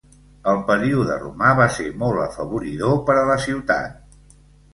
[0.51, 4.19] El període romà va ser molt afavoridor per a la ciutat.